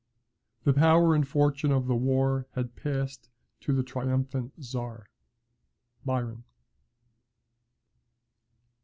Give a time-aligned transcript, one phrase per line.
[0.63, 5.05] The power and fortune of the war Had passed to the triumphant Czar."
[6.05, 6.43] BYRON.